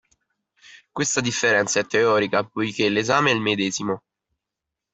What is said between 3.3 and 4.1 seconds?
il medesimo.